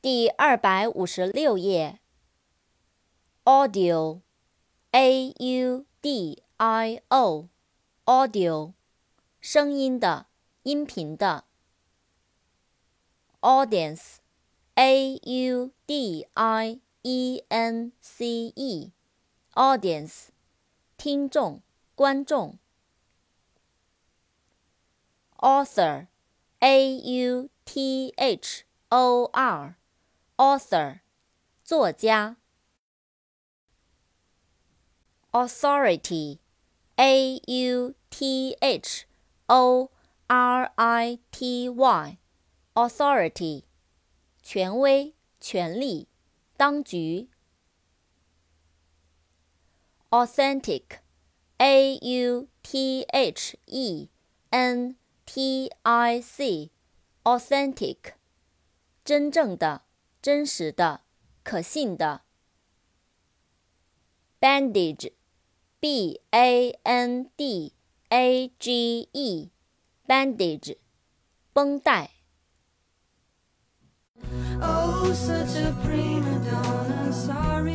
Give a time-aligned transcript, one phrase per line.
[0.00, 2.00] 第二百五十六页
[3.44, 4.22] audio
[6.56, 7.48] audio
[8.06, 8.72] audio
[9.40, 10.28] 声音的
[10.62, 11.44] 音频的
[13.40, 14.16] audience
[14.74, 16.24] audience
[19.54, 20.28] audience
[20.96, 21.60] 听众
[21.94, 22.58] 观众
[25.41, 31.01] author，a u t h o r。author，
[31.63, 32.37] 作家。
[35.31, 39.05] authority，a u t h
[39.47, 39.91] o
[40.27, 43.63] r i t y，authority，
[44.43, 46.07] 权威、权力、
[46.55, 47.29] 当局。
[50.09, 54.09] authentic，a u t h e
[54.49, 57.97] n t i c，authentic，
[59.03, 59.83] 真正的。
[60.19, 61.01] 真实的，
[61.43, 62.23] 可信的。
[64.41, 67.73] bandage，b a n d
[68.09, 70.77] a g e，bandage，
[71.53, 72.11] 绷带。
[74.59, 77.70] Oh, such a prima donna, sorry.